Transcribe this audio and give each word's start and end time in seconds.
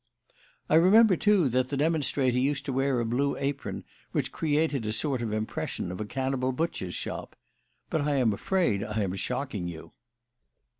"I 0.67 0.73
remember, 0.77 1.15
too, 1.15 1.47
that 1.49 1.69
the 1.69 1.77
demonstrator 1.77 2.39
used 2.39 2.65
to 2.65 2.73
wear 2.73 2.99
a 2.99 3.05
blue 3.05 3.37
apron, 3.37 3.83
which 4.13 4.31
created 4.31 4.83
a 4.83 4.91
sort 4.93 5.21
of 5.21 5.31
impression 5.31 5.91
of 5.91 6.01
a 6.01 6.05
cannibal 6.05 6.51
butcher's 6.51 6.95
shop. 6.95 7.35
But 7.91 8.01
I 8.01 8.15
am 8.15 8.33
afraid 8.33 8.83
I 8.83 9.03
am 9.03 9.13
shocking 9.15 9.67
you." 9.67 9.93